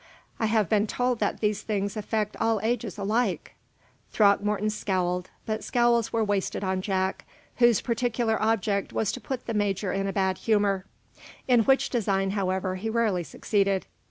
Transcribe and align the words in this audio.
"I 0.39 0.47
have 0.47 0.67
been 0.67 0.87
told 0.87 1.19
that 1.19 1.41
these 1.41 1.61
things 1.61 1.95
affect 1.95 2.35
all 2.37 2.59
ages 2.63 2.97
alike." 2.97 3.53
Throckmorton 4.11 4.71
scowled, 4.71 5.29
but 5.45 5.63
scowls 5.63 6.11
were 6.11 6.23
wasted 6.23 6.63
on 6.63 6.81
Jack, 6.81 7.23
whose 7.57 7.81
particular 7.81 8.41
object 8.41 8.93
was 8.93 9.11
to 9.11 9.21
put 9.21 9.45
the 9.45 9.53
major 9.53 9.93
in 9.93 10.07
a 10.07 10.13
bad 10.13 10.39
humor; 10.39 10.85
in 11.47 11.59
which 11.65 11.91
design, 11.91 12.31
however, 12.31 12.77
he 12.77 12.89
rarely 12.89 13.23
succeeded. 13.23 13.85